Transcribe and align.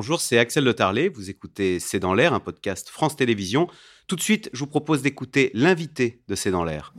bonjour, 0.00 0.18
c'est 0.18 0.38
Axel 0.38 0.64
Le 0.64 0.72
Tarlet. 0.72 1.10
Vous 1.10 1.28
écoutez 1.28 1.78
C'est 1.78 1.98
dans 1.98 2.14
l'air, 2.14 2.32
un 2.32 2.40
podcast 2.40 2.88
France 2.88 3.16
Télévisions. 3.16 3.68
Tout 4.06 4.16
de 4.16 4.22
suite, 4.22 4.48
je 4.54 4.60
vous 4.60 4.66
propose 4.66 5.02
d'écouter 5.02 5.50
l'invité 5.52 6.22
de 6.26 6.34
C'est 6.34 6.50
dans 6.50 6.64
l'air. 6.64 6.94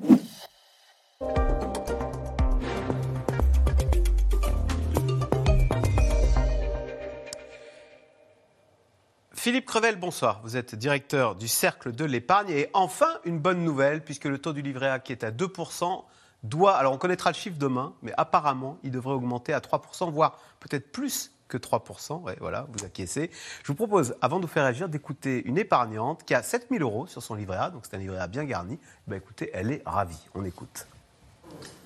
Philippe 9.34 9.66
Crevel, 9.66 9.96
bonsoir. 9.96 10.40
Vous 10.44 10.56
êtes 10.56 10.76
directeur 10.76 11.34
du 11.36 11.48
Cercle 11.48 11.94
de 11.94 12.06
l'épargne. 12.06 12.52
Et 12.52 12.68
enfin, 12.74 13.10
une 13.26 13.40
bonne 13.40 13.64
nouvelle, 13.64 14.04
puisque 14.04 14.26
le 14.26 14.38
taux 14.38 14.54
du 14.54 14.62
livret 14.62 14.90
A 14.90 15.00
qui 15.00 15.12
est 15.12 15.24
à 15.24 15.32
2% 15.32 16.04
doit, 16.44 16.74
alors 16.74 16.94
on 16.94 16.98
connaîtra 17.00 17.32
le 17.32 17.36
chiffre 17.36 17.58
demain, 17.58 17.96
mais 18.04 18.14
apparemment, 18.16 18.78
il 18.84 18.92
devrait 18.92 19.16
augmenter 19.16 19.54
à 19.54 19.60
3%, 19.60 20.12
voire 20.12 20.38
peut-être 20.60 20.92
plus 20.92 21.32
que 21.52 21.58
3%. 21.58 22.22
Ouais, 22.22 22.36
voilà, 22.40 22.66
vous 22.72 22.86
acquiescez. 22.86 23.30
Je 23.64 23.68
vous 23.68 23.76
propose, 23.76 24.16
avant 24.22 24.38
de 24.38 24.46
vous 24.46 24.52
faire 24.52 24.64
agir, 24.64 24.90
d'écouter 24.90 25.44
une 25.46 25.58
épargnante 25.58 26.24
qui 26.24 26.34
a 26.34 26.42
7000 26.42 26.82
euros 26.82 27.08
sur 27.08 27.22
son 27.22 27.36
livret 27.36 27.58
A, 27.58 27.70
donc 27.70 27.84
c'est 27.86 27.96
un 27.96 28.00
livret 28.00 28.20
A 28.20 28.28
bien 28.28 28.46
garni. 28.46 28.80
Ben, 29.08 29.18
écoutez, 29.18 29.52
elle 29.54 29.72
est 29.72 29.82
ravie. 29.86 30.22
On 30.34 30.46
écoute. 30.46 30.88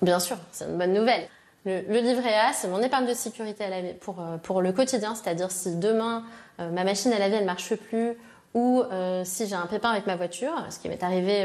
Bien 0.00 0.20
sûr, 0.20 0.36
c'est 0.52 0.66
une 0.66 0.78
bonne 0.78 0.92
nouvelle. 0.92 1.28
Le, 1.64 1.80
livret 2.00 2.34
A, 2.34 2.52
c'est 2.52 2.68
mon 2.68 2.80
épargne 2.80 3.06
de 3.06 3.14
sécurité 3.14 3.64
euh, 3.68 4.38
pour 4.38 4.62
le 4.62 4.72
quotidien, 4.72 5.16
c'est-à-dire 5.16 5.50
si 5.50 5.74
demain 5.76 6.22
euh, 6.60 6.70
ma 6.70 6.84
machine 6.84 7.12
à 7.12 7.18
laver 7.18 7.36
elle 7.36 7.44
marche 7.44 7.74
plus 7.74 8.12
ou 8.54 8.82
euh, 8.82 9.24
si 9.24 9.48
j'ai 9.48 9.56
un 9.56 9.66
pépin 9.66 9.90
avec 9.90 10.06
ma 10.06 10.14
voiture, 10.14 10.54
ce 10.70 10.78
qui 10.78 10.88
m'est 10.88 11.02
arrivé 11.02 11.44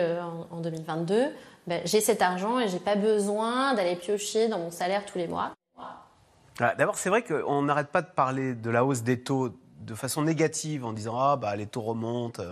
en, 0.52 0.60
2022, 0.60 1.26
ben, 1.66 1.82
j'ai 1.86 2.02
cet 2.02 2.22
argent 2.22 2.60
et 2.60 2.68
j'ai 2.68 2.80
pas 2.80 2.96
besoin 2.96 3.74
d'aller 3.74 3.96
piocher 3.96 4.48
dans 4.48 4.60
mon 4.60 4.70
salaire 4.70 5.06
tous 5.06 5.18
les 5.18 5.28
mois. 5.28 5.54
Ah, 6.60 6.76
d'abord, 6.76 6.98
c'est 6.98 7.10
vrai 7.10 7.24
qu'on 7.24 7.62
n'arrête 7.64 7.90
pas 7.90 8.02
de 8.02 8.10
parler 8.10 8.54
de 8.54 8.70
la 8.70 8.86
hausse 8.86 9.04
des 9.04 9.22
taux 9.22 9.58
de 9.82 9.96
façon 9.96 10.22
négative 10.22 10.86
en 10.86 10.94
disant 10.94 11.18
ah 11.20 11.38
bah 11.38 11.56
les 11.56 11.66
taux 11.66 11.82
remontent, 11.82 12.44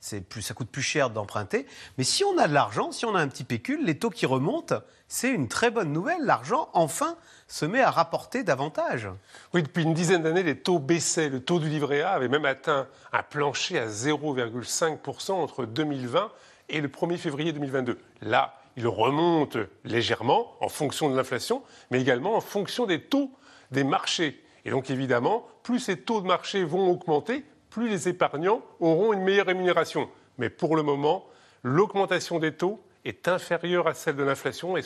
c'est 0.00 0.22
plus 0.22 0.42
ça 0.42 0.54
coûte 0.54 0.70
plus 0.70 0.82
cher 0.82 1.10
d'emprunter. 1.10 1.66
Mais 1.98 2.04
si 2.04 2.24
on 2.24 2.38
a 2.38 2.48
de 2.48 2.54
l'argent, 2.54 2.90
si 2.90 3.04
on 3.04 3.14
a 3.14 3.20
un 3.20 3.28
petit 3.28 3.44
pécule, 3.44 3.84
les 3.84 3.98
taux 3.98 4.10
qui 4.10 4.26
remontent, 4.26 4.76
c'est 5.08 5.30
une 5.30 5.48
très 5.48 5.70
bonne 5.70 5.92
nouvelle. 5.92 6.22
L'argent, 6.22 6.68
enfin, 6.72 7.16
se 7.48 7.66
met 7.66 7.80
à 7.80 7.90
rapporter 7.90 8.44
davantage. 8.44 9.08
Oui, 9.52 9.62
depuis 9.62 9.82
une 9.82 9.94
dizaine 9.94 10.22
d'années, 10.22 10.42
les 10.42 10.58
taux 10.58 10.78
baissaient. 10.78 11.28
Le 11.28 11.40
taux 11.40 11.58
du 11.58 11.68
livret 11.68 12.00
A 12.00 12.12
avait 12.12 12.28
même 12.28 12.44
atteint 12.44 12.86
un 13.12 13.22
plancher 13.22 13.78
à 13.78 13.86
0,5% 13.86 15.32
entre 15.32 15.66
2020 15.66 16.30
et 16.68 16.80
le 16.80 16.88
1er 16.88 17.16
février 17.16 17.52
2022. 17.52 17.98
Là, 18.22 18.54
il 18.76 18.86
remonte 18.86 19.58
légèrement 19.84 20.54
en 20.60 20.68
fonction 20.68 21.10
de 21.10 21.16
l'inflation, 21.16 21.62
mais 21.90 22.00
également 22.00 22.36
en 22.36 22.40
fonction 22.40 22.86
des 22.86 23.02
taux 23.02 23.32
des 23.70 23.84
marchés. 23.84 24.42
Et 24.64 24.70
donc 24.70 24.90
évidemment, 24.90 25.46
plus 25.62 25.80
ces 25.80 25.96
taux 25.96 26.20
de 26.20 26.26
marché 26.26 26.64
vont 26.64 26.90
augmenter, 26.90 27.44
plus 27.70 27.88
les 27.88 28.08
épargnants 28.08 28.62
auront 28.80 29.12
une 29.12 29.22
meilleure 29.22 29.46
rémunération. 29.46 30.08
Mais 30.38 30.50
pour 30.50 30.76
le 30.76 30.82
moment, 30.82 31.26
l'augmentation 31.62 32.38
des 32.38 32.52
taux 32.52 32.80
est 33.04 33.28
inférieure 33.28 33.86
à 33.86 33.94
celle 33.94 34.16
de 34.16 34.22
l'inflation 34.22 34.76
et, 34.76 34.82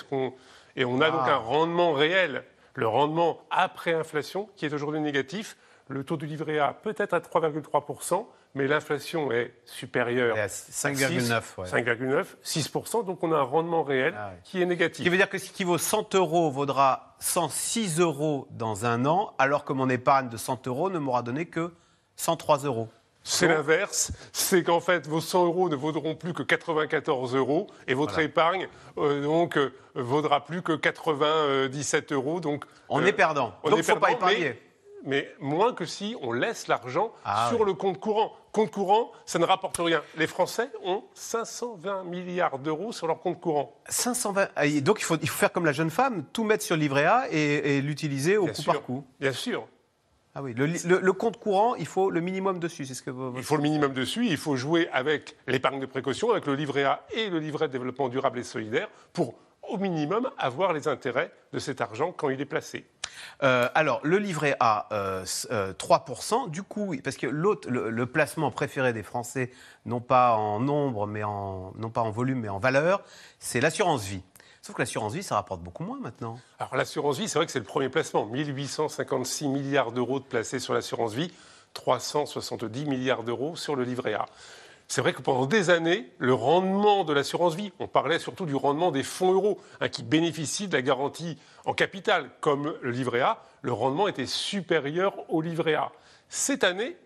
on 0.84 1.00
a 1.00 1.10
donc 1.10 1.22
ah. 1.24 1.34
un 1.34 1.36
rendement 1.36 1.92
réel, 1.92 2.44
le 2.74 2.86
rendement 2.86 3.40
après 3.50 3.94
inflation, 3.94 4.48
qui 4.56 4.66
est 4.66 4.74
aujourd'hui 4.74 5.00
négatif. 5.00 5.56
Le 5.88 6.02
taux 6.02 6.16
du 6.16 6.26
livret 6.26 6.58
A 6.58 6.72
peut 6.72 6.94
être 6.96 7.14
à 7.14 7.20
3,3%, 7.20 8.26
mais 8.54 8.68
l'inflation 8.68 9.32
est 9.32 9.52
supérieure 9.64 10.36
à 10.36 10.46
5,9, 10.46 11.42
5,9, 11.64 12.26
6%, 12.44 13.04
donc 13.04 13.22
on 13.22 13.32
a 13.32 13.36
un 13.36 13.42
rendement 13.42 13.82
réel 13.82 14.14
ah 14.16 14.32
qui 14.44 14.62
est 14.62 14.66
négatif. 14.66 14.98
Ce 14.98 15.02
qui 15.02 15.08
veut 15.08 15.16
dire 15.16 15.28
que 15.28 15.38
ce 15.38 15.50
qui 15.50 15.64
vaut 15.64 15.78
100 15.78 16.14
euros 16.14 16.50
vaudra 16.50 17.16
106 17.18 18.00
euros 18.00 18.46
dans 18.50 18.86
un 18.86 19.06
an, 19.06 19.34
alors 19.38 19.64
que 19.64 19.72
mon 19.72 19.88
épargne 19.88 20.28
de 20.28 20.36
100 20.36 20.66
euros 20.68 20.90
ne 20.90 20.98
m'aura 20.98 21.22
donné 21.22 21.46
que 21.46 21.72
103 22.16 22.58
euros. 22.58 22.88
C'est 23.26 23.48
l'inverse, 23.48 24.12
c'est 24.32 24.62
qu'en 24.62 24.80
fait 24.80 25.06
vos 25.06 25.22
100 25.22 25.46
euros 25.46 25.68
ne 25.70 25.76
vaudront 25.76 26.14
plus 26.14 26.34
que 26.34 26.42
94 26.42 27.34
euros 27.34 27.68
et 27.88 27.94
votre 27.94 28.18
épargne 28.18 28.68
euh, 28.98 29.22
donc 29.22 29.56
euh, 29.56 29.72
vaudra 29.94 30.44
plus 30.44 30.60
que 30.60 30.72
97 30.72 32.12
euros. 32.12 32.40
Donc 32.40 32.66
on 32.90 33.02
est 33.02 33.14
perdant. 33.14 33.54
donc 33.64 33.72
il 33.72 33.78
ne 33.78 33.82
faut 33.82 33.96
pas 33.96 34.12
épargner. 34.12 34.60
Mais, 35.04 35.30
moins 35.38 35.74
que 35.74 35.84
si 35.84 36.16
on 36.22 36.32
laisse 36.32 36.66
l'argent 36.66 37.12
ah 37.24 37.48
sur 37.50 37.64
le 37.64 37.74
compte 37.74 38.00
courant. 38.00 38.32
Compte 38.52 38.70
courant, 38.70 39.12
ça 39.26 39.38
ne 39.38 39.44
rapporte 39.44 39.76
rien. 39.78 40.02
Les 40.16 40.26
Français 40.26 40.70
ont 40.82 41.04
520 41.14 42.04
milliards 42.04 42.58
d'euros 42.58 42.92
sur 42.92 43.06
leur 43.06 43.20
compte 43.20 43.40
courant. 43.40 43.74
520. 43.88 44.48
Ah, 44.56 44.68
donc 44.80 45.00
il 45.00 45.04
faut, 45.04 45.16
il 45.20 45.28
faut, 45.28 45.38
faire 45.38 45.52
comme 45.52 45.66
la 45.66 45.72
jeune 45.72 45.90
femme, 45.90 46.24
tout 46.32 46.44
mettre 46.44 46.64
sur 46.64 46.76
le 46.76 46.80
livret 46.80 47.04
A 47.04 47.26
et, 47.30 47.80
l'utiliser 47.82 48.36
au 48.36 48.46
coup 48.46 48.62
par 48.62 48.80
coup. 48.82 49.04
Bien 49.20 49.32
sûr. 49.32 49.66
Ah 50.36 50.42
oui, 50.42 50.52
le, 50.54 51.12
compte 51.12 51.38
courant, 51.38 51.76
il 51.76 51.86
faut 51.86 52.10
le 52.10 52.20
minimum 52.20 52.58
dessus, 52.58 52.86
c'est 52.86 52.94
ce 52.94 53.02
que 53.02 53.10
vous... 53.10 53.34
Il 53.36 53.44
faut 53.44 53.56
le 53.56 53.62
minimum 53.62 53.92
dessus, 53.92 54.26
il 54.26 54.36
faut 54.36 54.56
jouer 54.56 54.88
avec 54.92 55.36
l'épargne 55.46 55.78
de 55.78 55.86
précaution, 55.86 56.32
avec 56.32 56.46
le 56.46 56.56
livret 56.56 56.82
A 56.82 57.06
et 57.12 57.30
le 57.30 57.38
livret 57.38 57.68
de 57.68 57.72
développement 57.72 58.08
durable 58.08 58.40
et 58.40 58.42
solidaire 58.42 58.88
pour 59.12 59.34
au 59.68 59.78
minimum 59.78 60.30
avoir 60.36 60.72
les 60.72 60.88
intérêts 60.88 61.30
de 61.52 61.60
cet 61.60 61.80
argent 61.80 62.12
quand 62.12 62.30
il 62.30 62.40
est 62.40 62.46
placé. 62.46 62.84
Euh, 63.42 63.68
alors, 63.74 64.00
le 64.02 64.18
livret 64.18 64.56
A, 64.60 64.88
3%. 64.92 64.94
Euh, 65.52 66.48
du 66.48 66.62
coup, 66.62 66.94
parce 67.02 67.16
que 67.16 67.26
l'autre, 67.26 67.68
le, 67.68 68.06
placement 68.06 68.50
préféré 68.50 68.92
des 68.92 69.02
Français, 69.02 69.50
non 69.86 70.00
pas 70.00 70.34
en 70.36 70.60
nombre, 70.60 71.06
mais 71.06 71.24
en, 71.24 71.72
non 71.76 71.90
pas 71.90 72.02
en 72.02 72.10
volume, 72.10 72.40
mais 72.40 72.48
en 72.48 72.58
valeur, 72.58 73.02
c'est 73.38 73.60
l'assurance 73.60 74.04
vie. 74.04 74.22
Sauf 74.62 74.76
que 74.76 74.82
l'assurance 74.82 75.12
vie, 75.12 75.22
ça 75.22 75.34
rapporte 75.34 75.60
beaucoup 75.60 75.84
moins 75.84 75.98
maintenant. 76.00 76.38
Alors 76.58 76.76
l'assurance 76.76 77.18
vie, 77.18 77.28
c'est 77.28 77.38
vrai 77.38 77.44
que 77.44 77.52
c'est 77.52 77.58
le 77.58 77.66
premier 77.66 77.90
placement. 77.90 78.24
1856 78.24 79.48
milliards 79.48 79.92
d'euros 79.92 80.20
de 80.20 80.24
placés 80.24 80.58
sur 80.58 80.72
l'assurance 80.72 81.12
vie, 81.12 81.30
370 81.74 82.86
milliards 82.86 83.24
d'euros 83.24 83.56
sur 83.56 83.76
le 83.76 83.84
livret 83.84 84.14
A. 84.14 84.26
C'est 84.88 85.00
vrai 85.00 85.12
que 85.12 85.22
pendant 85.22 85.46
des 85.46 85.70
années, 85.70 86.10
le 86.18 86.34
rendement 86.34 87.04
de 87.04 87.12
l'assurance 87.12 87.54
vie, 87.54 87.72
on 87.78 87.88
parlait 87.88 88.18
surtout 88.18 88.46
du 88.46 88.54
rendement 88.54 88.90
des 88.90 89.02
fonds 89.02 89.32
euros, 89.32 89.60
hein, 89.80 89.88
qui 89.88 90.02
bénéficient 90.02 90.68
de 90.68 90.76
la 90.76 90.82
garantie 90.82 91.38
en 91.64 91.72
capital, 91.72 92.30
comme 92.40 92.74
le 92.80 92.90
livret 92.90 93.20
A, 93.20 93.42
le 93.62 93.72
rendement 93.72 94.08
était 94.08 94.26
supérieur 94.26 95.14
au 95.30 95.40
livret 95.40 95.74
A. 95.74 95.90
Cette 96.28 96.64
année, 96.64 96.96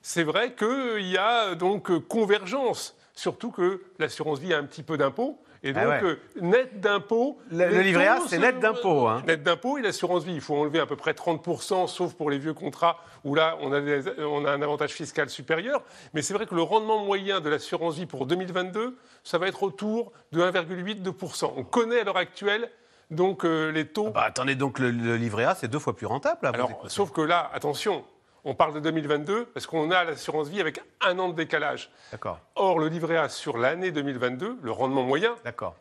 c'est 0.00 0.22
vrai 0.22 0.54
qu'il 0.54 1.06
y 1.06 1.16
a 1.18 1.54
donc 1.54 1.90
convergence, 2.06 2.96
surtout 3.18 3.50
que 3.50 3.82
l'assurance 3.98 4.38
vie 4.38 4.54
a 4.54 4.58
un 4.58 4.64
petit 4.64 4.84
peu 4.84 4.96
d'impôts, 4.96 5.42
et 5.64 5.72
ah 5.74 5.84
donc, 5.84 6.04
euh, 6.04 6.20
net 6.40 6.80
d'impôt. 6.80 7.36
Le, 7.50 7.80
livret 7.80 8.06
A, 8.06 8.20
c'est 8.28 8.38
net 8.38 8.60
d'impôt. 8.60 9.08
Hein. 9.08 9.24
Net 9.26 9.42
d'impôt 9.42 9.76
et 9.76 9.82
l'assurance 9.82 10.22
vie. 10.22 10.34
Il 10.34 10.40
faut 10.40 10.54
enlever 10.54 10.78
à 10.78 10.86
peu 10.86 10.94
près 10.94 11.12
30%, 11.12 11.88
sauf 11.88 12.14
pour 12.14 12.30
les 12.30 12.38
vieux 12.38 12.54
contrats 12.54 13.00
où 13.24 13.34
là, 13.34 13.58
on 13.60 13.72
a, 13.72 13.80
on 14.20 14.44
a 14.44 14.52
un 14.52 14.62
avantage 14.62 14.92
fiscal 14.92 15.28
supérieur. 15.28 15.82
Mais 16.14 16.22
c'est 16.22 16.32
vrai 16.32 16.46
que 16.46 16.54
le 16.54 16.62
rendement 16.62 17.04
moyen 17.04 17.40
de 17.40 17.48
l'assurance 17.48 17.96
vie 17.96 18.06
pour 18.06 18.26
2022, 18.26 18.96
ça 19.24 19.38
va 19.38 19.48
être 19.48 19.64
autour 19.64 20.12
de 20.30 20.40
1,8-2%. 20.40 21.52
On 21.56 21.64
connaît 21.64 22.00
à 22.00 22.04
l'heure 22.04 22.16
actuelle 22.16 22.70
donc 23.10 23.44
euh, 23.44 23.72
les 23.72 23.86
taux. 23.86 24.08
Ah 24.08 24.12
bah, 24.14 24.24
attendez, 24.26 24.54
donc 24.54 24.78
le, 24.78 24.90
livret 25.16 25.44
A, 25.44 25.56
c'est 25.56 25.66
deux 25.66 25.80
fois 25.80 25.96
plus 25.96 26.06
rentable. 26.06 26.46
Alors, 26.46 26.84
sauf 26.86 27.10
que 27.10 27.22
là, 27.22 27.50
attention, 27.52 28.04
on 28.44 28.54
parle 28.54 28.74
de 28.74 28.80
2022 28.80 29.46
parce 29.46 29.66
qu'on 29.66 29.90
a 29.90 30.04
l'assurance 30.04 30.48
vie 30.48 30.60
avec 30.60 30.80
un 31.00 31.18
an 31.18 31.28
de 31.28 31.34
décalage. 31.34 31.90
D'accord. 32.12 32.40
Or, 32.54 32.78
le 32.78 32.88
livret 32.88 33.16
A 33.16 33.28
sur 33.28 33.58
l'année 33.58 33.90
2022, 33.90 34.58
le 34.62 34.70
rendement 34.70 35.02
moyen 35.02 35.34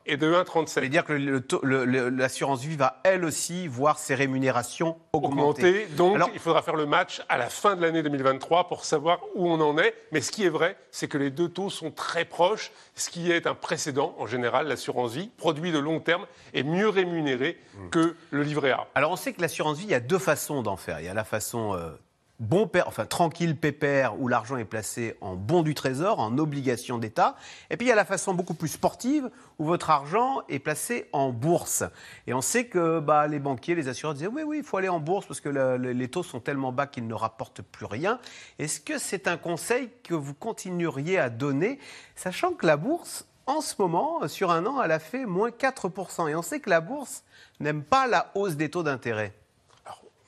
est 0.06 0.18
de 0.18 0.34
1,37. 0.34 0.67
Ça 0.67 0.81
veut 0.81 0.90
dire 0.90 1.06
que 1.06 1.13
l'assurance 1.13 2.62
vie 2.62 2.75
va 2.75 3.00
elle 3.03 3.25
aussi 3.25 3.67
voir 3.67 4.00
ses 4.00 4.16
rémunérations 4.16 4.97
augmenter. 5.13 5.88
Donc, 5.96 6.17
il 6.34 6.40
faudra 6.40 6.62
faire 6.62 6.75
le 6.75 6.85
match 6.85 7.22
à 7.29 7.38
la 7.38 7.50
fin 7.50 7.75
de 7.75 7.81
l'année 7.81 8.03
2023 8.03 8.67
pour 8.67 8.85
savoir 8.85 9.19
où 9.35 9.50
on 9.50 9.59
en 9.62 9.78
est. 9.78 9.94
Mais 10.12 10.22
ce 10.22 10.31
qui 10.31 10.46
est 10.46 10.50
vrai, 10.50 10.78
c'est 10.91 11.07
que 11.07 11.17
les 11.17 11.29
deux 11.29 11.50
taux 11.50 11.69
sont 11.69 11.91
très 11.91 12.25
proches, 12.25 12.72
ce 12.96 13.09
qui 13.09 13.31
est 13.31 13.47
un 13.47 13.56
précédent. 13.56 14.16
En 14.17 14.28
général, 14.28 14.67
l'assurance 14.67 15.13
vie, 15.13 15.29
produit 15.38 15.72
de 15.72 15.79
long 15.79 16.00
terme, 16.00 16.25
est 16.53 16.63
mieux 16.63 16.90
rémunéré 16.90 17.57
hmm. 17.78 17.90
que 17.90 18.16
le 18.31 18.44
livret 18.44 18.72
A. 18.72 18.88
Alors, 18.96 19.12
on 19.12 19.16
sait 19.16 19.34
que 19.34 19.41
l'assurance 19.41 19.78
vie, 19.78 19.85
il 19.85 19.91
y 19.91 19.96
a 19.96 20.00
deux 20.00 20.19
façons 20.19 20.62
d'en 20.62 20.78
faire. 20.78 21.00
Il 21.00 21.06
y 21.06 21.09
a 21.09 21.13
la 21.13 21.23
façon 21.23 21.73
euh, 21.75 21.90
bon 22.39 22.69
enfin 22.85 23.05
tranquille 23.05 23.57
pépère 23.57 24.19
où 24.19 24.28
l'argent 24.28 24.57
est 24.57 24.66
placé 24.66 25.16
en 25.22 25.35
bon 25.35 25.63
du 25.63 25.73
trésor, 25.73 26.19
en 26.19 26.37
obligation 26.37 26.97
d'État. 26.97 27.35
Et 27.69 27.78
puis 27.78 27.87
il 27.87 27.89
y 27.89 27.93
a 27.93 27.95
la 27.95 28.05
façon 28.05 28.34
beaucoup 28.34 28.53
plus 28.53 28.67
sportive 28.67 29.29
où 29.57 29.66
votre 29.66 29.89
argent 29.89 30.41
est 30.49 30.59
placé 30.59 31.09
en 31.13 31.31
bourse. 31.31 31.84
Et 32.28 32.34
on 32.34 32.41
sait 32.41 32.66
que 32.66 32.99
bah, 32.99 33.28
les 33.28 33.39
banquiers, 33.39 33.75
les 33.75 33.87
assureurs 33.87 34.13
disaient 34.13 34.28
oui, 34.28 34.43
oui, 34.43 34.57
il 34.59 34.63
faut 34.63 34.78
aller 34.78 34.89
en 34.89 34.99
bourse 34.99 35.25
parce 35.25 35.41
que 35.41 35.49
les 35.49 36.07
taux 36.09 36.23
sont 36.23 36.39
tellement 36.39 36.72
bas 36.72 36.87
qu'ils 36.87 37.07
ne 37.07 37.13
rapportent 37.13 37.61
plus 37.61 37.85
rien. 37.85 38.19
Est-ce 38.59 38.79
que 38.79 38.99
c'est 38.99 39.28
un 39.28 39.37
conseil 39.37 39.90
que 40.03 40.13
vous 40.13 40.33
continueriez 40.33 41.17
à 41.17 41.29
donner, 41.29 41.79
sachant 42.16 42.51
que 42.51 42.66
la 42.66 42.78
bourse, 42.78 43.25
en 43.45 43.61
ce 43.61 43.75
moment, 43.79 44.28
sur 44.28 44.51
un 44.51 44.66
an, 44.66 44.81
elle 44.83 44.91
a 44.91 44.99
fait 44.99 45.25
moins 45.25 45.49
4%. 45.49 46.29
Et 46.29 46.35
on 46.35 46.41
sait 46.41 46.59
que 46.59 46.69
la 46.69 46.81
bourse 46.81 47.23
n'aime 47.59 47.83
pas 47.83 48.05
la 48.05 48.31
hausse 48.35 48.55
des 48.55 48.69
taux 48.69 48.83
d'intérêt. 48.83 49.33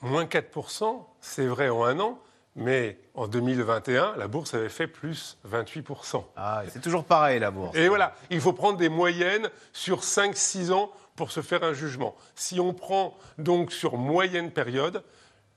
Moins 0.02 0.24
4%, 0.24 1.04
c'est 1.20 1.46
vrai 1.46 1.68
en 1.68 1.84
un 1.84 2.00
an, 2.00 2.18
mais 2.56 2.98
en 3.14 3.28
2021, 3.28 4.16
la 4.16 4.28
bourse 4.28 4.54
avait 4.54 4.68
fait 4.68 4.86
plus 4.86 5.38
28%. 5.48 6.24
Ah, 6.36 6.62
c'est 6.68 6.80
toujours 6.80 7.04
pareil, 7.04 7.38
la 7.38 7.50
bourse. 7.50 7.76
Et 7.76 7.88
voilà, 7.88 8.14
il 8.30 8.40
faut 8.40 8.52
prendre 8.52 8.78
des 8.78 8.88
moyennes 8.88 9.50
sur 9.72 10.00
5-6 10.00 10.72
ans 10.72 10.90
pour 11.16 11.32
se 11.32 11.42
faire 11.42 11.62
un 11.64 11.74
jugement. 11.74 12.16
Si 12.34 12.60
on 12.60 12.72
prend 12.72 13.14
donc 13.38 13.72
sur 13.72 13.98
moyenne 13.98 14.50
période, 14.50 15.04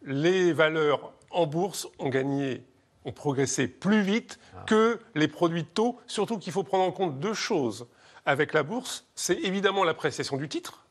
les 0.04 0.51
valeurs 0.51 1.13
en 1.31 1.48
bourse 1.48 1.88
ont 2.00 2.10
gagné, 2.10 2.66
ont 3.06 3.12
progressé 3.12 3.68
plus 3.68 4.01
vite 4.01 4.40
ah. 4.56 4.63
que 4.68 5.00
les 5.16 5.28
produits 5.28 5.63
de 5.63 5.68
taux, 5.68 6.00
surtout 6.06 6.38
qu'il 6.38 6.51
faut 6.51 6.63
prendre 6.63 6.84
en 6.84 6.92
compte 6.92 7.19
deux 7.19 7.34
choses 7.34 7.88
avec 8.25 8.54
la 8.54 8.63
bourse, 8.63 9.06
c'est 9.16 9.40
évidemment 9.40 9.84
l'appréciation 9.84 10.38
du 10.38 10.48
titre, 10.48 10.82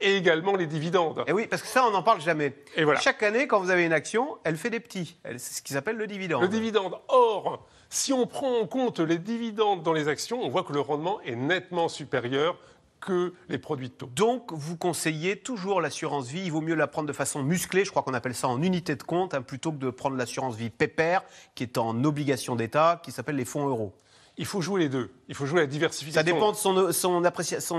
et 0.00 0.16
également 0.16 0.56
les 0.56 0.66
dividendes. 0.66 1.24
Et 1.26 1.32
oui, 1.32 1.46
parce 1.46 1.62
que 1.62 1.68
ça, 1.68 1.86
on 1.86 1.90
n'en 1.90 2.02
parle 2.02 2.20
jamais. 2.20 2.54
Et 2.76 2.84
voilà. 2.84 3.00
Chaque 3.00 3.22
année, 3.22 3.46
quand 3.46 3.60
vous 3.60 3.70
avez 3.70 3.84
une 3.84 3.92
action, 3.92 4.38
elle 4.44 4.56
fait 4.56 4.70
des 4.70 4.80
petits. 4.80 5.16
C'est 5.24 5.58
ce 5.58 5.62
qui 5.62 5.72
s'appelle 5.72 5.96
le 5.96 6.06
dividende. 6.06 6.42
Le 6.42 6.48
dividende. 6.48 6.94
Or, 7.08 7.66
si 7.90 8.12
on 8.12 8.26
prend 8.26 8.60
en 8.60 8.66
compte 8.66 9.00
les 9.00 9.18
dividendes 9.18 9.82
dans 9.82 9.92
les 9.92 10.08
actions, 10.08 10.40
on 10.42 10.48
voit 10.48 10.64
que 10.64 10.72
le 10.72 10.80
rendement 10.80 11.20
est 11.22 11.36
nettement 11.36 11.88
supérieur 11.88 12.56
que 13.00 13.32
les 13.48 13.58
produits 13.58 13.90
de 13.90 13.94
taux. 13.94 14.10
Donc, 14.14 14.52
vous 14.52 14.76
conseillez 14.76 15.36
toujours 15.36 15.80
l'assurance 15.80 16.28
vie. 16.28 16.42
Il 16.44 16.50
vaut 16.50 16.60
mieux 16.60 16.74
la 16.74 16.88
prendre 16.88 17.06
de 17.06 17.12
façon 17.12 17.42
musclée, 17.42 17.84
je 17.84 17.90
crois 17.90 18.02
qu'on 18.02 18.14
appelle 18.14 18.34
ça 18.34 18.48
en 18.48 18.60
unité 18.60 18.96
de 18.96 19.02
compte, 19.04 19.34
hein, 19.34 19.42
plutôt 19.42 19.70
que 19.70 19.76
de 19.78 19.90
prendre 19.90 20.16
l'assurance 20.16 20.56
vie 20.56 20.70
pépère, 20.70 21.22
qui 21.54 21.62
est 21.62 21.78
en 21.78 22.02
obligation 22.04 22.56
d'État, 22.56 23.00
qui 23.04 23.12
s'appelle 23.12 23.36
les 23.36 23.44
fonds 23.44 23.68
euros 23.68 23.94
il 24.38 24.46
faut 24.46 24.60
jouer 24.60 24.80
les 24.80 24.88
deux. 24.88 25.10
Il 25.28 25.34
faut 25.34 25.46
jouer 25.46 25.60
la 25.60 25.66
diversification. 25.66 26.18
Ça 26.18 26.22
dépend 26.22 26.52
de 26.52 26.56
son, 26.56 26.92
son 26.92 27.24
appréciation. 27.24 27.76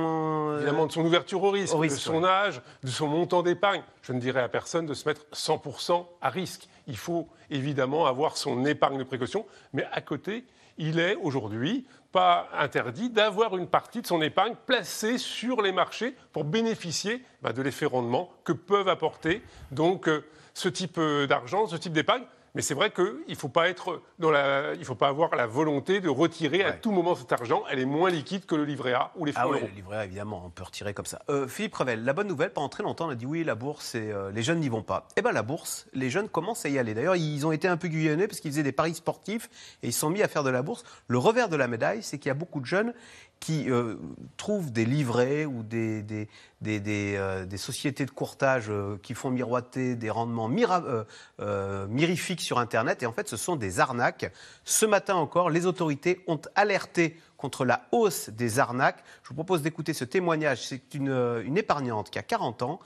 Euh, 0.51 0.57
Évidemment, 0.57 0.85
de 0.87 0.91
son 0.91 1.05
ouverture 1.05 1.41
au 1.41 1.51
risque, 1.51 1.75
de 1.75 1.87
son 1.89 2.23
âge, 2.23 2.61
de 2.83 2.89
son 2.89 3.07
montant 3.07 3.41
d'épargne. 3.41 3.81
Je 4.01 4.11
ne 4.11 4.19
dirais 4.19 4.41
à 4.41 4.49
personne 4.49 4.85
de 4.85 4.93
se 4.93 5.07
mettre 5.07 5.25
100% 5.33 6.05
à 6.21 6.29
risque. 6.29 6.67
Il 6.85 6.97
faut 6.97 7.29
évidemment 7.49 8.05
avoir 8.05 8.35
son 8.35 8.65
épargne 8.65 8.97
de 8.97 9.03
précaution, 9.03 9.45
mais 9.71 9.85
à 9.91 10.01
côté, 10.01 10.45
il 10.77 10.99
est 10.99 11.15
aujourd'hui 11.15 11.85
pas 12.11 12.49
interdit 12.57 13.09
d'avoir 13.09 13.55
une 13.55 13.67
partie 13.67 14.01
de 14.01 14.07
son 14.07 14.21
épargne 14.21 14.55
placée 14.65 15.17
sur 15.17 15.61
les 15.61 15.71
marchés 15.71 16.15
pour 16.33 16.43
bénéficier 16.43 17.23
bah, 17.41 17.53
de 17.53 17.61
l'effet 17.61 17.85
rendement 17.85 18.29
que 18.43 18.51
peuvent 18.51 18.89
apporter 18.89 19.43
donc 19.71 20.09
euh, 20.09 20.25
ce 20.53 20.67
type 20.67 20.97
euh, 20.97 21.27
d'argent, 21.27 21.67
ce 21.67 21.75
type 21.75 21.93
d'épargne. 21.93 22.23
Mais 22.55 22.61
c'est 22.61 22.73
vrai 22.73 22.91
qu'il 22.91 23.23
ne 23.27 23.35
faut 23.35 23.49
pas 23.49 23.69
être 23.69 24.01
dans 24.17 24.31
la, 24.31 24.73
il 24.73 24.85
faut 24.85 24.95
pas 24.95 25.07
avoir 25.07 25.35
la 25.35 25.45
volonté 25.45 26.01
de 26.01 26.09
retirer 26.09 26.63
à 26.63 26.71
tout 26.71 26.91
moment 26.91 27.15
cet 27.15 27.31
argent. 27.31 27.63
Elle 27.69 27.79
est 27.79 27.85
moins 27.85 28.09
liquide 28.09 28.45
que 28.45 28.55
le 28.55 28.65
livret 28.65 28.93
A 28.93 29.11
ou 29.15 29.25
les 29.25 29.31
fonds 29.31 29.41
ah 29.43 29.49
oui, 29.49 29.59
le 29.61 29.75
livret 29.75 29.97
A, 29.97 30.05
évidemment, 30.05 30.43
on 30.45 30.49
peut 30.49 30.63
retirer 30.63 30.93
comme 30.93 31.05
ça. 31.05 31.21
Euh, 31.29 31.47
Philippe 31.47 31.75
Revel, 31.75 32.03
la 32.03 32.13
bonne 32.13 32.27
nouvelle, 32.27 32.51
pendant 32.51 32.69
très 32.69 32.83
longtemps, 32.83 33.07
on 33.07 33.11
a 33.11 33.15
dit 33.15 33.25
oui, 33.25 33.43
la 33.43 33.55
bourse, 33.55 33.95
et, 33.95 34.11
euh, 34.11 34.31
les 34.31 34.41
jeunes 34.41 34.59
n'y 34.59 34.69
vont 34.69 34.83
pas. 34.83 35.07
Eh 35.15 35.21
bien, 35.21 35.31
la 35.31 35.43
bourse, 35.43 35.87
les 35.93 36.09
jeunes 36.09 36.29
commencent 36.29 36.65
à 36.65 36.69
y 36.69 36.79
aller. 36.79 36.93
D'ailleurs, 36.93 37.15
ils 37.15 37.45
ont 37.45 37.51
été 37.51 37.67
un 37.67 37.77
peu 37.77 37.87
guyonnés 37.87 38.27
parce 38.27 38.39
qu'ils 38.39 38.51
faisaient 38.51 38.63
des 38.63 38.71
paris 38.71 38.95
sportifs 38.95 39.49
et 39.83 39.87
ils 39.87 39.93
se 39.93 39.99
sont 39.99 40.09
mis 40.09 40.21
à 40.21 40.27
faire 40.27 40.43
de 40.43 40.49
la 40.49 40.61
bourse. 40.61 40.83
Le 41.07 41.17
revers 41.17 41.49
de 41.49 41.55
la 41.55 41.67
médaille, 41.67 42.03
c'est 42.03 42.17
qu'il 42.17 42.29
y 42.29 42.31
a 42.31 42.35
beaucoup 42.35 42.59
de 42.59 42.65
jeunes 42.65 42.93
qui 43.39 43.69
euh, 43.69 43.95
trouvent 44.37 44.71
des 44.71 44.85
livrets 44.85 45.45
ou 45.45 45.63
des, 45.63 46.01
des, 46.01 46.27
des, 46.61 47.15
euh, 47.15 47.45
sociétés 47.57 48.05
de 48.05 48.11
courtage 48.11 48.65
euh, 48.69 48.97
qui 49.01 49.13
font 49.13 49.29
miroiter 49.29 49.95
des 49.95 50.09
rendements 50.09 50.49
mirifiques 50.49 52.41
sur 52.41 52.59
Internet. 52.59 53.01
Et 53.03 53.05
en 53.05 53.13
fait, 53.13 53.29
ce 53.29 53.37
sont 53.37 53.55
des 53.55 53.79
arnaques. 53.79 54.31
Ce 54.65 54.85
matin 54.85 55.15
encore, 55.15 55.49
les 55.49 55.65
autorités 55.65 56.21
ont 56.27 56.41
alerté 56.55 57.17
contre 57.37 57.63
la 57.63 57.87
hausse 57.91 58.29
des 58.29 58.59
arnaques. 58.59 59.03
Je 59.23 59.29
vous 59.29 59.35
propose 59.35 59.61
d'écouter 59.61 59.93
ce 59.93 60.03
témoignage. 60.03 60.67
C'est 60.67 60.93
une, 60.93 61.09
une, 61.45 61.57
épargnante 61.57 62.09
qui 62.09 62.19
a 62.19 62.23
40 62.23 62.63
ans, 62.63 62.79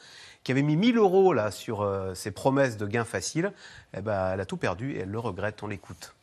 qui 0.44 0.52
avait 0.52 0.62
mis 0.62 0.76
1000 0.76 0.98
euros 0.98 1.34
là, 1.34 1.50
sur 1.50 1.90
ses 2.14 2.30
promesses 2.30 2.78
de 2.78 2.86
gains 2.86 3.06
faciles. 3.06 3.52
Eh 3.98 4.02
ben, 4.02 4.34
elle 4.34 4.42
a 4.42 4.46
tout 4.46 4.58
perdu 4.58 4.94
et 4.94 5.00
elle 5.00 5.10
le 5.10 5.20
regrette. 5.20 5.64
On 5.64 5.68
l'écoute. 5.68 6.14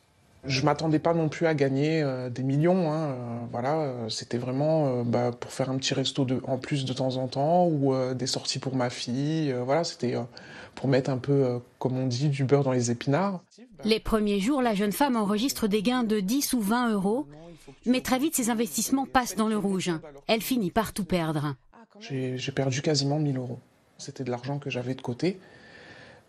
Je 0.43 0.65
m'attendais 0.65 0.97
pas 0.97 1.13
non 1.13 1.29
plus 1.29 1.45
à 1.45 1.53
gagner 1.53 2.01
euh, 2.01 2.29
des 2.29 2.41
millions. 2.41 2.91
Hein, 2.91 3.11
euh, 3.11 3.39
voilà, 3.51 3.81
euh, 3.81 4.09
c'était 4.09 4.39
vraiment 4.39 5.03
bah, 5.03 5.31
pour 5.31 5.51
faire 5.51 5.69
un 5.69 5.77
petit 5.77 5.93
resto 5.93 6.25
de, 6.25 6.41
en 6.45 6.57
plus 6.57 6.85
de 6.85 6.93
temps 6.93 7.17
en 7.17 7.27
temps 7.27 7.67
ou 7.67 7.93
des 8.15 8.27
sorties 8.27 8.59
pour 8.59 8.75
ma 8.75 8.89
fille. 8.89 9.53
voilà, 9.65 9.83
c'était 9.83 10.15
pour 10.75 10.87
mettre 10.87 11.09
un 11.09 11.17
peu, 11.17 11.59
comme 11.79 11.97
on 11.97 12.07
dit, 12.07 12.29
du 12.29 12.43
beurre 12.43 12.63
dans 12.63 12.71
les 12.71 12.91
épinards. 12.91 13.41
Les 13.83 13.99
premiers 13.99 14.39
jours, 14.39 14.61
la 14.61 14.73
jeune 14.73 14.91
femme 14.91 15.15
enregistre 15.15 15.67
des 15.67 15.81
gains 15.81 16.03
de 16.03 16.19
10 16.19 16.53
ou 16.53 16.61
20 16.61 16.93
euros, 16.93 17.27
mais 17.85 18.01
très 18.01 18.19
vite 18.19 18.35
ses 18.35 18.49
investissements 18.49 19.05
passent 19.05 19.35
dans 19.35 19.47
le 19.47 19.57
rouge. 19.57 19.91
Elle 20.27 20.41
finit 20.41 20.71
par 20.71 20.93
tout 20.93 21.05
perdre. 21.05 21.55
J'ai 21.99 22.51
perdu 22.51 22.81
quasiment 22.81 23.19
1000 23.19 23.37
euros. 23.37 23.59
C'était 23.97 24.23
de 24.23 24.31
l'argent 24.31 24.57
que 24.57 24.69
j'avais 24.71 24.95
de 24.95 25.01
côté. 25.01 25.39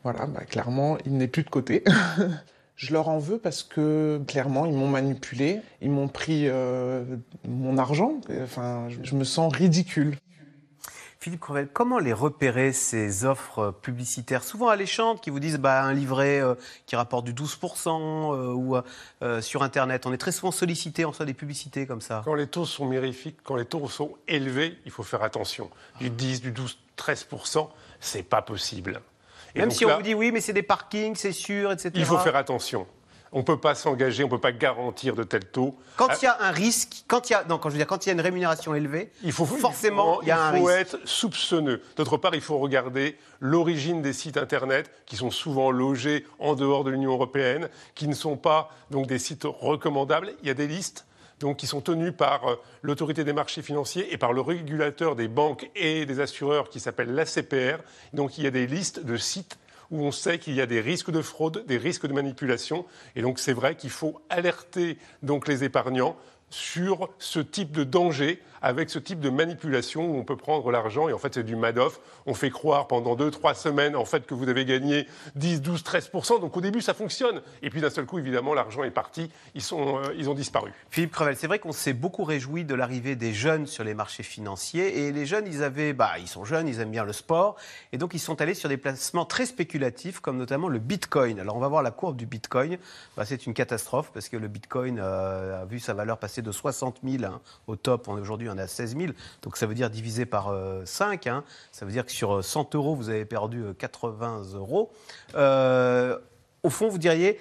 Voilà, 0.02 0.26
bah, 0.26 0.44
clairement, 0.44 0.98
il 1.06 1.16
n'est 1.16 1.28
plus 1.28 1.44
de 1.44 1.48
côté. 1.50 1.84
Je 2.82 2.92
leur 2.92 3.08
en 3.08 3.20
veux 3.20 3.38
parce 3.38 3.62
que 3.62 4.20
clairement 4.26 4.66
ils 4.66 4.72
m'ont 4.72 4.88
manipulé, 4.88 5.60
ils 5.82 5.90
m'ont 5.90 6.08
pris 6.08 6.48
euh, 6.48 7.04
mon 7.46 7.78
argent. 7.78 8.20
Enfin, 8.42 8.88
je 8.88 9.14
me 9.14 9.22
sens 9.22 9.54
ridicule. 9.54 10.16
Philippe 11.20 11.38
Crevel, 11.38 11.68
comment 11.72 12.00
les 12.00 12.12
repérer 12.12 12.72
ces 12.72 13.24
offres 13.24 13.70
publicitaires? 13.70 14.42
Souvent 14.42 14.66
alléchantes 14.66 15.20
qui 15.20 15.30
vous 15.30 15.38
disent 15.38 15.58
bah, 15.58 15.84
un 15.84 15.92
livret 15.92 16.40
euh, 16.40 16.56
qui 16.86 16.96
rapporte 16.96 17.24
du 17.24 17.32
12% 17.32 18.34
euh, 18.34 18.52
ou 18.52 18.76
sur 19.40 19.62
Internet 19.62 20.04
On 20.06 20.12
est 20.12 20.18
très 20.18 20.32
souvent 20.32 20.50
sollicité, 20.50 21.04
on 21.04 21.10
reçoit 21.10 21.24
des 21.24 21.34
publicités 21.34 21.86
comme 21.86 22.00
ça. 22.00 22.22
Quand 22.24 22.34
les 22.34 22.48
taux 22.48 22.66
sont 22.66 22.86
mirifiques, 22.86 23.36
quand 23.44 23.54
les 23.54 23.64
taux 23.64 23.88
sont 23.88 24.16
élevés, 24.26 24.76
il 24.86 24.90
faut 24.90 25.04
faire 25.04 25.22
attention. 25.22 25.70
Du 26.00 26.10
10, 26.10 26.40
du 26.40 26.50
12, 26.50 26.76
13%, 26.98 27.68
c'est 28.00 28.24
pas 28.24 28.42
possible. 28.42 29.00
Même 29.54 29.70
si 29.70 29.84
on 29.84 29.96
vous 29.96 30.02
dit 30.02 30.14
oui, 30.14 30.32
mais 30.32 30.40
c'est 30.40 30.52
des 30.52 30.62
parkings, 30.62 31.16
c'est 31.16 31.32
sûr, 31.32 31.72
etc. 31.72 31.90
Il 31.94 32.04
faut 32.04 32.18
faire 32.18 32.36
attention. 32.36 32.86
On 33.34 33.38
ne 33.38 33.44
peut 33.44 33.58
pas 33.58 33.74
s'engager, 33.74 34.24
on 34.24 34.26
ne 34.26 34.30
peut 34.30 34.38
pas 34.38 34.52
garantir 34.52 35.14
de 35.14 35.22
tels 35.22 35.46
taux. 35.46 35.74
Quand 35.96 36.20
il 36.20 36.26
y 36.26 36.28
a 36.28 36.36
un 36.42 36.50
risque, 36.50 37.04
quand 37.08 37.30
il 37.30 37.32
y 37.32 37.36
a, 37.36 37.44
non, 37.44 37.56
quand 37.56 37.70
je 37.70 37.74
veux 37.74 37.78
dire, 37.78 37.86
quand 37.86 38.04
il 38.04 38.10
y 38.10 38.10
a 38.10 38.12
une 38.12 38.20
rémunération 38.20 38.74
élevée, 38.74 39.10
il 39.22 39.32
faut 39.32 39.46
forcément, 39.46 40.20
il, 40.20 40.28
y 40.28 40.30
a 40.30 40.38
un 40.38 40.50
risque. 40.50 40.62
Il 40.62 40.66
faut 40.66 40.70
être 40.70 40.98
soupçonneux. 41.06 41.80
D'autre 41.96 42.18
part, 42.18 42.34
il 42.34 42.42
faut 42.42 42.58
regarder 42.58 43.16
l'origine 43.40 44.02
des 44.02 44.12
sites 44.12 44.36
internet 44.36 44.90
qui 45.06 45.16
sont 45.16 45.30
souvent 45.30 45.70
logés 45.70 46.26
en 46.40 46.54
dehors 46.54 46.84
de 46.84 46.90
l'Union 46.90 47.12
européenne, 47.12 47.70
qui 47.94 48.06
ne 48.06 48.14
sont 48.14 48.36
pas 48.36 48.70
donc 48.90 49.06
des 49.06 49.18
sites 49.18 49.44
recommandables. 49.44 50.34
Il 50.42 50.48
y 50.48 50.50
a 50.50 50.54
des 50.54 50.68
listes 50.68 51.06
donc, 51.42 51.56
qui 51.56 51.66
sont 51.66 51.80
tenus 51.80 52.12
par 52.16 52.48
euh, 52.48 52.54
l'autorité 52.82 53.24
des 53.24 53.32
marchés 53.32 53.62
financiers 53.62 54.12
et 54.12 54.16
par 54.16 54.32
le 54.32 54.40
régulateur 54.40 55.16
des 55.16 55.28
banques 55.28 55.68
et 55.74 56.06
des 56.06 56.20
assureurs 56.20 56.70
qui 56.70 56.78
s'appelle 56.78 57.14
l'ACPR. 57.14 57.82
Donc 58.12 58.38
il 58.38 58.44
y 58.44 58.46
a 58.46 58.50
des 58.50 58.66
listes 58.66 59.04
de 59.04 59.16
sites 59.16 59.58
où 59.90 60.04
on 60.04 60.12
sait 60.12 60.38
qu'il 60.38 60.54
y 60.54 60.60
a 60.60 60.66
des 60.66 60.80
risques 60.80 61.10
de 61.10 61.20
fraude, 61.20 61.64
des 61.66 61.78
risques 61.78 62.06
de 62.06 62.12
manipulation. 62.12 62.86
Et 63.16 63.22
donc 63.22 63.40
c'est 63.40 63.52
vrai 63.52 63.74
qu'il 63.74 63.90
faut 63.90 64.22
alerter 64.30 64.98
donc 65.22 65.48
les 65.48 65.64
épargnants 65.64 66.16
sur 66.48 67.08
ce 67.18 67.40
type 67.40 67.72
de 67.72 67.82
danger 67.82 68.40
avec 68.62 68.90
ce 68.90 68.98
type 68.98 69.20
de 69.20 69.30
manipulation 69.30 70.06
où 70.06 70.16
on 70.16 70.24
peut 70.24 70.36
prendre 70.36 70.70
l'argent 70.70 71.08
et 71.08 71.12
en 71.12 71.18
fait 71.18 71.34
c'est 71.34 71.42
du 71.42 71.56
Madoff. 71.56 72.00
On 72.26 72.34
fait 72.34 72.50
croire 72.50 72.86
pendant 72.86 73.16
2-3 73.16 73.54
semaines 73.54 73.96
en 73.96 74.04
fait 74.04 74.26
que 74.26 74.34
vous 74.34 74.48
avez 74.48 74.64
gagné 74.64 75.06
10, 75.34 75.60
12, 75.60 75.82
13%. 75.82 76.40
Donc 76.40 76.56
au 76.56 76.60
début 76.60 76.80
ça 76.80 76.94
fonctionne. 76.94 77.42
Et 77.62 77.70
puis 77.70 77.80
d'un 77.80 77.90
seul 77.90 78.06
coup 78.06 78.18
évidemment 78.18 78.54
l'argent 78.54 78.84
est 78.84 78.90
parti. 78.90 79.30
Ils, 79.54 79.62
sont, 79.62 79.98
euh, 79.98 80.14
ils 80.16 80.30
ont 80.30 80.34
disparu. 80.34 80.72
Philippe 80.90 81.12
Crevel, 81.12 81.36
c'est 81.36 81.46
vrai 81.46 81.58
qu'on 81.58 81.72
s'est 81.72 81.92
beaucoup 81.92 82.24
réjoui 82.24 82.64
de 82.64 82.74
l'arrivée 82.74 83.16
des 83.16 83.32
jeunes 83.32 83.66
sur 83.66 83.84
les 83.84 83.94
marchés 83.94 84.22
financiers. 84.22 85.06
Et 85.06 85.12
les 85.12 85.26
jeunes, 85.26 85.46
ils 85.46 85.62
avaient, 85.62 85.92
bah, 85.92 86.12
ils 86.18 86.28
sont 86.28 86.44
jeunes, 86.44 86.68
ils 86.68 86.80
aiment 86.80 86.90
bien 86.90 87.04
le 87.04 87.12
sport. 87.12 87.56
Et 87.92 87.98
donc 87.98 88.14
ils 88.14 88.20
sont 88.20 88.40
allés 88.40 88.54
sur 88.54 88.68
des 88.68 88.76
placements 88.76 89.24
très 89.24 89.46
spéculatifs 89.46 90.20
comme 90.20 90.36
notamment 90.36 90.68
le 90.68 90.78
Bitcoin. 90.78 91.40
Alors 91.40 91.56
on 91.56 91.60
va 91.60 91.68
voir 91.68 91.82
la 91.82 91.90
courbe 91.90 92.16
du 92.16 92.26
Bitcoin. 92.26 92.78
Bah, 93.16 93.24
c'est 93.24 93.46
une 93.46 93.54
catastrophe 93.54 94.10
parce 94.14 94.28
que 94.28 94.36
le 94.36 94.48
Bitcoin 94.48 94.98
euh, 95.00 95.62
a 95.62 95.64
vu 95.64 95.80
sa 95.80 95.94
valeur 95.94 96.18
passer 96.18 96.42
de 96.42 96.52
60 96.52 97.00
000 97.04 97.24
hein, 97.24 97.40
au 97.66 97.76
top. 97.76 98.08
Aujourd'hui 98.08 98.48
on 98.50 98.51
est 98.51 98.51
à 98.58 98.66
16 98.66 98.96
000. 98.96 99.12
Donc 99.42 99.56
ça 99.56 99.66
veut 99.66 99.74
dire 99.74 99.90
divisé 99.90 100.26
par 100.26 100.54
5. 100.84 101.26
Euh, 101.26 101.30
hein. 101.30 101.44
Ça 101.70 101.84
veut 101.84 101.92
dire 101.92 102.04
que 102.04 102.12
sur 102.12 102.44
100 102.44 102.74
euh, 102.74 102.78
euros, 102.78 102.94
vous 102.94 103.08
avez 103.08 103.24
perdu 103.24 103.64
80 103.78 104.42
euh, 104.54 104.58
euros. 104.58 104.92
au 106.62 106.70
fond, 106.70 106.88
vous 106.88 106.98
diriez, 106.98 107.40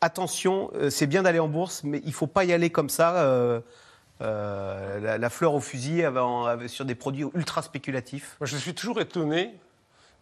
attention, 0.00 0.70
c'est 0.90 1.06
bien 1.06 1.22
d'aller 1.22 1.38
en 1.38 1.48
bourse, 1.48 1.82
mais 1.84 2.00
il 2.04 2.08
ne 2.08 2.12
faut 2.12 2.26
pas 2.26 2.44
y 2.44 2.52
aller 2.52 2.70
comme 2.70 2.88
ça. 2.88 3.62
la, 4.20 5.30
fleur 5.30 5.54
au 5.54 5.60
fusil 5.60 6.04
sur 6.66 6.84
des 6.84 6.94
produits 6.94 7.26
ultra 7.34 7.62
spéculatifs 7.62 8.36
Moi, 8.40 8.46
Je 8.46 8.56
suis 8.56 8.74
toujours 8.74 9.00
étonné 9.00 9.54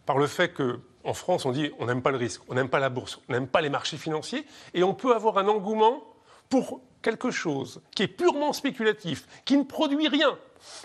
par 0.05 0.17
le 0.17 0.27
fait 0.27 0.53
qu'en 0.53 1.13
France, 1.13 1.45
on 1.45 1.51
dit 1.51 1.71
on 1.79 1.85
n'aime 1.85 2.01
pas 2.01 2.11
le 2.11 2.17
risque, 2.17 2.41
on 2.49 2.55
n'aime 2.55 2.69
pas 2.69 2.79
la 2.79 2.89
bourse, 2.89 3.19
on 3.29 3.33
n'aime 3.33 3.47
pas 3.47 3.61
les 3.61 3.69
marchés 3.69 3.97
financiers, 3.97 4.45
et 4.73 4.83
on 4.83 4.93
peut 4.93 5.15
avoir 5.15 5.37
un 5.37 5.47
engouement 5.47 6.03
pour 6.49 6.81
quelque 7.01 7.31
chose 7.31 7.81
qui 7.95 8.03
est 8.03 8.07
purement 8.07 8.53
spéculatif, 8.53 9.27
qui 9.45 9.57
ne 9.57 9.63
produit 9.63 10.07
rien. 10.07 10.37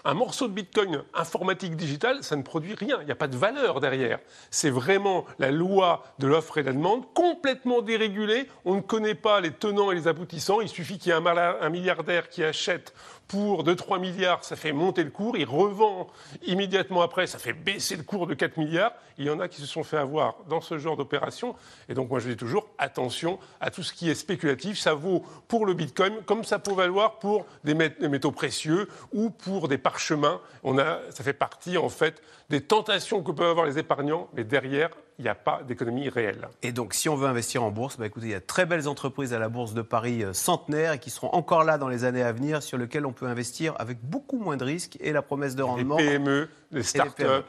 Un 0.04 0.14
morceau 0.14 0.48
de 0.48 0.52
Bitcoin 0.52 1.02
informatique 1.14 1.76
digital, 1.76 2.22
ça 2.22 2.36
ne 2.36 2.42
produit 2.42 2.74
rien. 2.74 2.98
Il 3.00 3.06
n'y 3.06 3.12
a 3.12 3.16
pas 3.16 3.28
de 3.28 3.36
valeur 3.36 3.80
derrière. 3.80 4.18
C'est 4.50 4.70
vraiment 4.70 5.24
la 5.38 5.50
loi 5.50 6.04
de 6.18 6.26
l'offre 6.26 6.58
et 6.58 6.62
de 6.62 6.68
la 6.68 6.72
demande, 6.72 7.04
complètement 7.14 7.82
dérégulée. 7.82 8.48
On 8.64 8.76
ne 8.76 8.80
connaît 8.80 9.14
pas 9.14 9.40
les 9.40 9.52
tenants 9.52 9.90
et 9.90 9.94
les 9.94 10.08
aboutissants. 10.08 10.60
Il 10.60 10.68
suffit 10.68 10.98
qu'il 10.98 11.12
y 11.12 11.14
ait 11.14 11.18
un 11.18 11.70
milliardaire 11.70 12.28
qui 12.28 12.44
achète 12.44 12.94
pour 13.28 13.64
2-3 13.64 13.98
milliards, 14.00 14.44
ça 14.44 14.54
fait 14.54 14.72
monter 14.72 15.02
le 15.02 15.10
cours. 15.10 15.36
Il 15.36 15.46
revend 15.46 16.06
immédiatement 16.46 17.02
après, 17.02 17.26
ça 17.26 17.38
fait 17.38 17.52
baisser 17.52 17.96
le 17.96 18.04
cours 18.04 18.26
de 18.26 18.34
4 18.34 18.56
milliards. 18.56 18.92
Il 19.18 19.24
y 19.24 19.30
en 19.30 19.40
a 19.40 19.48
qui 19.48 19.60
se 19.60 19.66
sont 19.66 19.82
fait 19.82 19.96
avoir 19.96 20.36
dans 20.48 20.60
ce 20.60 20.78
genre 20.78 20.96
d'opération. 20.96 21.56
Et 21.88 21.94
donc, 21.94 22.08
moi, 22.08 22.20
je 22.20 22.28
dis 22.28 22.36
toujours, 22.36 22.68
attention 22.78 23.38
à 23.60 23.70
tout 23.70 23.82
ce 23.82 23.92
qui 23.92 24.10
est 24.10 24.14
spéculatif. 24.14 24.78
Ça 24.78 24.94
vaut 24.94 25.24
pour 25.48 25.66
le 25.66 25.74
Bitcoin 25.74 26.22
comme 26.24 26.44
ça 26.44 26.58
peut 26.58 26.72
valoir 26.72 27.18
pour 27.18 27.46
des 27.64 27.74
métaux 27.74 28.30
précieux 28.30 28.88
ou 29.12 29.30
pour 29.30 29.65
des 29.68 29.78
parchemins. 29.78 30.40
On 30.62 30.78
a, 30.78 31.00
ça 31.10 31.24
fait 31.24 31.32
partie, 31.32 31.78
en 31.78 31.88
fait, 31.88 32.22
des 32.50 32.60
tentations 32.60 33.22
que 33.22 33.32
peuvent 33.32 33.50
avoir 33.50 33.66
les 33.66 33.78
épargnants, 33.78 34.28
mais 34.34 34.44
derrière, 34.44 34.90
il 35.18 35.22
n'y 35.22 35.28
a 35.28 35.34
pas 35.34 35.62
d'économie 35.66 36.08
réelle. 36.08 36.48
Et 36.62 36.72
donc, 36.72 36.92
si 36.94 37.08
on 37.08 37.16
veut 37.16 37.26
investir 37.26 37.62
en 37.62 37.70
bourse, 37.70 37.96
bah, 37.96 38.06
écoutez, 38.06 38.26
il 38.26 38.32
y 38.32 38.34
a 38.34 38.40
de 38.40 38.44
très 38.44 38.66
belles 38.66 38.88
entreprises 38.88 39.32
à 39.32 39.38
la 39.38 39.48
bourse 39.48 39.72
de 39.72 39.82
Paris 39.82 40.22
euh, 40.22 40.32
centenaires 40.32 40.92
et 40.92 40.98
qui 40.98 41.10
seront 41.10 41.30
encore 41.32 41.64
là 41.64 41.78
dans 41.78 41.88
les 41.88 42.04
années 42.04 42.22
à 42.22 42.32
venir, 42.32 42.62
sur 42.62 42.78
lesquelles 42.78 43.06
on 43.06 43.12
peut 43.12 43.26
investir 43.26 43.74
avec 43.78 43.98
beaucoup 44.02 44.38
moins 44.38 44.56
de 44.56 44.64
risques 44.64 44.98
et 45.00 45.12
la 45.12 45.22
promesse 45.22 45.56
de 45.56 45.62
rendement. 45.62 45.96
Les 45.96 46.18
PME, 46.18 46.48
les 46.72 46.82
start-up. 46.82 47.46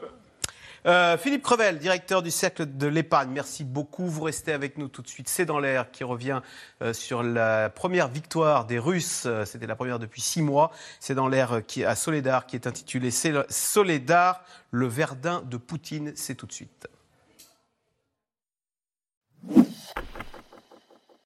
Euh, 0.88 1.18
Philippe 1.18 1.42
Crevel, 1.42 1.78
directeur 1.78 2.22
du 2.22 2.30
Cercle 2.30 2.64
de 2.64 2.86
l'épargne, 2.86 3.28
merci 3.30 3.62
beaucoup. 3.62 4.06
Vous 4.06 4.22
restez 4.22 4.54
avec 4.54 4.78
nous 4.78 4.88
tout 4.88 5.02
de 5.02 5.08
suite. 5.08 5.28
C'est 5.28 5.44
dans 5.44 5.58
l'air 5.58 5.90
qui 5.90 6.02
revient 6.02 6.40
euh, 6.80 6.94
sur 6.94 7.22
la 7.22 7.68
première 7.68 8.08
victoire 8.08 8.64
des 8.64 8.78
Russes. 8.78 9.24
Euh, 9.26 9.44
c'était 9.44 9.66
la 9.66 9.76
première 9.76 9.98
depuis 9.98 10.22
six 10.22 10.40
mois. 10.40 10.70
C'est 10.98 11.14
dans 11.14 11.28
l'air 11.28 11.60
qui 11.66 11.84
à 11.84 11.94
Soledar 11.94 12.46
qui 12.46 12.56
est 12.56 12.66
intitulé 12.66 13.10
Soledar, 13.10 14.42
le 14.70 14.86
Verdun 14.86 15.42
de 15.44 15.58
Poutine. 15.58 16.12
C'est 16.16 16.36
tout 16.36 16.46
de 16.46 16.52
suite. 16.52 16.88